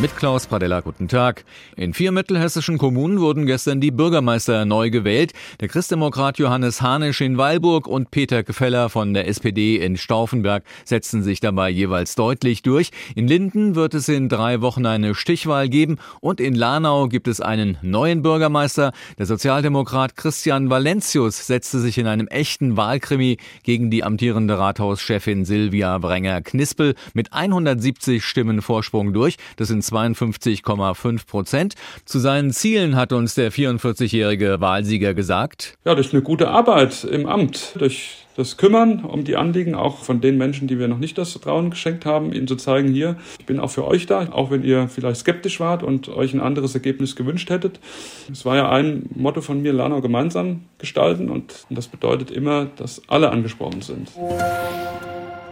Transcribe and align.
Mit 0.00 0.16
Klaus 0.16 0.46
Pradella, 0.46 0.80
guten 0.80 1.06
Tag. 1.06 1.44
In 1.76 1.92
vier 1.92 2.12
mittelhessischen 2.12 2.78
Kommunen 2.78 3.20
wurden 3.20 3.44
gestern 3.44 3.78
die 3.78 3.90
Bürgermeister 3.90 4.64
neu 4.64 4.88
gewählt. 4.88 5.34
Der 5.60 5.68
Christdemokrat 5.68 6.38
Johannes 6.38 6.80
Hanisch 6.80 7.20
in 7.20 7.36
Weilburg 7.36 7.86
und 7.86 8.10
Peter 8.10 8.42
Gefeller 8.42 8.88
von 8.88 9.12
der 9.12 9.28
SPD 9.28 9.76
in 9.76 9.98
Stauffenberg 9.98 10.64
setzten 10.86 11.22
sich 11.22 11.40
dabei 11.40 11.68
jeweils 11.68 12.14
deutlich 12.14 12.62
durch. 12.62 12.90
In 13.14 13.28
Linden 13.28 13.74
wird 13.74 13.92
es 13.92 14.08
in 14.08 14.30
drei 14.30 14.62
Wochen 14.62 14.86
eine 14.86 15.14
Stichwahl 15.14 15.68
geben 15.68 15.98
und 16.20 16.40
in 16.40 16.54
Lanau 16.54 17.08
gibt 17.08 17.28
es 17.28 17.42
einen 17.42 17.76
neuen 17.82 18.22
Bürgermeister. 18.22 18.92
Der 19.18 19.26
Sozialdemokrat 19.26 20.16
Christian 20.16 20.70
Valentius 20.70 21.46
setzte 21.46 21.80
sich 21.80 21.98
in 21.98 22.06
einem 22.06 22.28
echten 22.28 22.78
Wahlkrimi 22.78 23.36
gegen 23.62 23.90
die 23.90 24.04
amtierende 24.04 24.58
Rathauschefin 24.58 25.44
Silvia 25.44 25.98
Brenger-Knispel 25.98 26.94
mit 27.12 27.34
170 27.34 28.24
Stimmen 28.24 28.62
Vorsprung 28.62 29.12
durch. 29.12 29.36
Das 29.56 29.68
sind 29.68 29.81
52,5 29.82 31.26
Prozent. 31.26 31.74
Zu 32.04 32.18
seinen 32.18 32.50
Zielen 32.52 32.96
hat 32.96 33.12
uns 33.12 33.34
der 33.34 33.52
44-jährige 33.52 34.60
Wahlsieger 34.60 35.14
gesagt. 35.14 35.74
Ja, 35.84 35.94
durch 35.94 36.12
eine 36.12 36.22
gute 36.22 36.48
Arbeit 36.48 37.04
im 37.04 37.26
Amt, 37.26 37.74
durch 37.78 38.22
das 38.36 38.56
Kümmern 38.56 39.04
um 39.04 39.24
die 39.24 39.36
Anliegen, 39.36 39.74
auch 39.74 39.98
von 39.98 40.20
den 40.20 40.38
Menschen, 40.38 40.68
die 40.68 40.78
wir 40.78 40.88
noch 40.88 40.98
nicht 40.98 41.18
das 41.18 41.32
Vertrauen 41.32 41.70
geschenkt 41.70 42.06
haben, 42.06 42.32
ihnen 42.32 42.48
zu 42.48 42.56
zeigen, 42.56 42.88
hier, 42.88 43.16
ich 43.38 43.46
bin 43.46 43.60
auch 43.60 43.70
für 43.70 43.86
euch 43.86 44.06
da, 44.06 44.28
auch 44.32 44.50
wenn 44.50 44.64
ihr 44.64 44.88
vielleicht 44.88 45.20
skeptisch 45.20 45.60
wart 45.60 45.82
und 45.82 46.08
euch 46.08 46.32
ein 46.32 46.40
anderes 46.40 46.74
Ergebnis 46.74 47.16
gewünscht 47.16 47.50
hättet. 47.50 47.80
Es 48.30 48.44
war 48.44 48.56
ja 48.56 48.70
ein 48.70 49.08
Motto 49.14 49.40
von 49.40 49.60
mir, 49.60 49.72
Lanau 49.72 50.00
gemeinsam 50.00 50.62
gestalten 50.78 51.28
und 51.28 51.66
das 51.70 51.88
bedeutet 51.88 52.30
immer, 52.30 52.66
dass 52.76 53.02
alle 53.08 53.30
angesprochen 53.30 53.82
sind. 53.82 54.08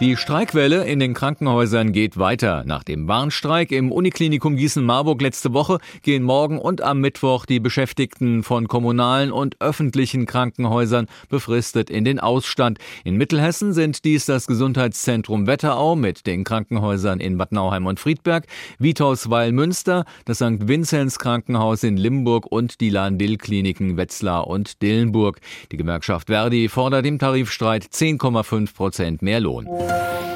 Die 0.00 0.16
Streikwelle 0.16 0.84
in 0.86 0.98
den 0.98 1.12
Krankenhäusern 1.12 1.92
geht 1.92 2.16
weiter. 2.18 2.64
Nach 2.64 2.82
dem 2.82 3.06
Warnstreik 3.06 3.70
im 3.70 3.92
Uniklinikum 3.92 4.56
Gießen-Marburg 4.56 5.20
letzte 5.20 5.52
Woche 5.52 5.76
gehen 6.00 6.22
morgen 6.22 6.58
und 6.58 6.80
am 6.80 7.02
Mittwoch 7.02 7.44
die 7.44 7.60
Beschäftigten 7.60 8.42
von 8.42 8.66
kommunalen 8.66 9.30
und 9.30 9.60
öffentlichen 9.60 10.24
Krankenhäusern 10.24 11.06
befristet 11.28 11.90
in 11.90 12.06
den 12.06 12.18
Ausstand. 12.18 12.78
In 13.04 13.16
Mittelhessen 13.16 13.74
sind 13.74 14.06
dies 14.06 14.24
das 14.24 14.46
Gesundheitszentrum 14.46 15.46
Wetterau 15.46 15.96
mit 15.96 16.26
den 16.26 16.44
Krankenhäusern 16.44 17.20
in 17.20 17.36
Bad 17.36 17.52
Nauheim 17.52 17.84
und 17.84 18.00
Friedberg, 18.00 18.46
Vithaus-Weil-Münster, 18.78 20.06
das 20.24 20.38
St. 20.38 20.66
Vinzenz 20.66 21.18
Krankenhaus 21.18 21.82
in 21.82 21.98
Limburg 21.98 22.46
und 22.50 22.80
die 22.80 22.88
Lahn-Dill-Kliniken 22.88 23.98
Wetzlar 23.98 24.46
und 24.46 24.80
Dillenburg. 24.80 25.40
Die 25.72 25.76
Gewerkschaft 25.76 26.28
Verdi 26.28 26.70
fordert 26.70 27.04
im 27.04 27.18
Tarifstreit 27.18 27.84
10,5 27.84 28.74
Prozent 28.74 29.20
mehr 29.20 29.40
Lohn. 29.40 29.68
Bye. 29.90 30.29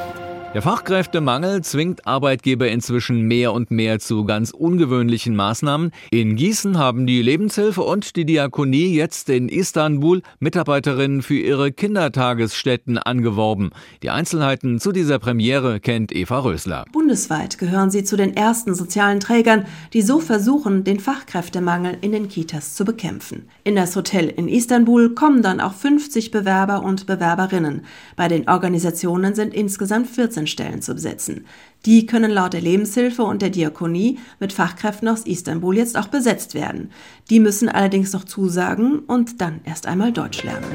Der 0.54 0.62
Fachkräftemangel 0.62 1.62
zwingt 1.62 2.06
Arbeitgeber 2.06 2.68
inzwischen 2.68 3.22
mehr 3.22 3.52
und 3.52 3.72
mehr 3.72 3.98
zu 3.98 4.24
ganz 4.24 4.52
ungewöhnlichen 4.52 5.34
Maßnahmen. 5.34 5.90
In 6.12 6.36
Gießen 6.36 6.78
haben 6.78 7.08
die 7.08 7.22
Lebenshilfe 7.22 7.82
und 7.82 8.14
die 8.14 8.24
Diakonie 8.24 8.94
jetzt 8.94 9.30
in 9.30 9.48
Istanbul 9.48 10.22
Mitarbeiterinnen 10.38 11.22
für 11.22 11.34
ihre 11.34 11.72
Kindertagesstätten 11.72 12.98
angeworben. 12.98 13.70
Die 14.04 14.10
Einzelheiten 14.10 14.78
zu 14.78 14.92
dieser 14.92 15.18
Premiere 15.18 15.80
kennt 15.80 16.14
Eva 16.14 16.38
Rösler. 16.38 16.84
Bundesweit 16.92 17.58
gehören 17.58 17.90
sie 17.90 18.04
zu 18.04 18.16
den 18.16 18.36
ersten 18.36 18.76
sozialen 18.76 19.18
Trägern, 19.18 19.66
die 19.92 20.02
so 20.02 20.20
versuchen, 20.20 20.84
den 20.84 21.00
Fachkräftemangel 21.00 21.98
in 22.00 22.12
den 22.12 22.28
Kitas 22.28 22.76
zu 22.76 22.84
bekämpfen. 22.84 23.48
In 23.64 23.74
das 23.74 23.96
Hotel 23.96 24.28
in 24.28 24.46
Istanbul 24.46 25.16
kommen 25.16 25.42
dann 25.42 25.60
auch 25.60 25.74
50 25.74 26.30
Bewerber 26.30 26.84
und 26.84 27.06
Bewerberinnen. 27.06 27.84
Bei 28.14 28.28
den 28.28 28.48
Organisationen 28.48 29.34
sind 29.34 29.52
insgesamt 29.52 30.06
14 30.06 30.43
Stellen 30.46 30.82
zu 30.82 30.94
besetzen. 30.94 31.46
Die 31.86 32.06
können 32.06 32.30
laut 32.30 32.52
der 32.52 32.60
Lebenshilfe 32.60 33.22
und 33.22 33.42
der 33.42 33.50
Diakonie 33.50 34.18
mit 34.40 34.52
Fachkräften 34.52 35.08
aus 35.08 35.26
Istanbul 35.26 35.76
jetzt 35.76 35.96
auch 35.96 36.08
besetzt 36.08 36.54
werden. 36.54 36.90
Die 37.30 37.40
müssen 37.40 37.68
allerdings 37.68 38.12
noch 38.12 38.24
zusagen 38.24 39.00
und 39.00 39.40
dann 39.40 39.60
erst 39.64 39.86
einmal 39.86 40.12
Deutsch 40.12 40.42
lernen. 40.42 40.66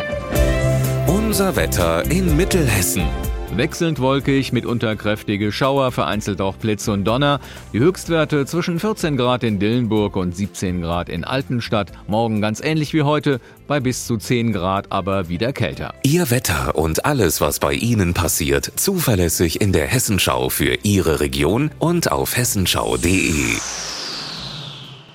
Unser 1.08 1.56
Wetter 1.56 2.09
in 2.09 2.35
Mittelhessen. 2.38 3.03
Wechselnd 3.56 4.00
wolkig, 4.00 4.54
mitunter 4.54 4.96
kräftige 4.96 5.52
Schauer, 5.52 5.92
vereinzelt 5.92 6.40
auch 6.40 6.56
Blitz 6.56 6.88
und 6.88 7.04
Donner. 7.04 7.40
Die 7.74 7.80
Höchstwerte 7.80 8.46
zwischen 8.46 8.80
14 8.80 9.18
Grad 9.18 9.44
in 9.44 9.60
Dillenburg 9.60 10.16
und 10.16 10.36
17 10.36 10.82
Grad 10.82 11.10
in 11.10 11.24
Altenstadt. 11.24 11.92
Morgen 12.08 12.42
ganz 12.42 12.62
ähnlich 12.62 12.94
wie 12.94 13.02
heute, 13.02 13.42
bei 13.68 13.80
bis 13.80 14.06
zu 14.06 14.18
10 14.18 14.54
Grad, 14.54 14.92
aber 14.92 15.30
wieder 15.30 15.52
kälter. 15.52 15.94
Ihr 16.04 16.30
Wetter 16.30 16.76
und 16.76 17.06
alles, 17.06 17.42
was 17.42 17.59
bei 17.59 17.74
Ihnen 17.74 18.14
passiert, 18.14 18.72
zuverlässig 18.76 19.62
in 19.62 19.74
der 19.74 19.88
Hessenschau 19.88 20.50
für 20.50 20.76
Ihre 20.84 21.20
Region 21.20 21.72
und 21.80 22.12
auf 22.12 22.38
hessenschau.de. 22.38 23.34